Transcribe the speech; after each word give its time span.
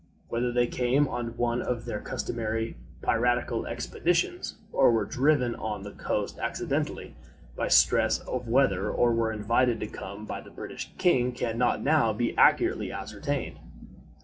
Whether 0.29 0.51
they 0.51 0.65
came 0.65 1.07
on 1.07 1.37
one 1.37 1.61
of 1.61 1.85
their 1.85 1.99
customary 2.01 2.75
piratical 3.03 3.67
expeditions, 3.67 4.55
or 4.73 4.89
were 4.91 5.05
driven 5.05 5.53
on 5.53 5.83
the 5.83 5.91
coast 5.91 6.39
accidentally 6.39 7.13
by 7.55 7.67
stress 7.67 8.17
of 8.21 8.47
weather, 8.47 8.89
or 8.89 9.13
were 9.13 9.31
invited 9.31 9.79
to 9.81 9.85
come 9.87 10.25
by 10.25 10.41
the 10.41 10.49
British 10.49 10.91
king, 10.97 11.33
can 11.33 11.59
not 11.59 11.83
now 11.83 12.13
be 12.13 12.35
accurately 12.35 12.91
ascertained. 12.91 13.59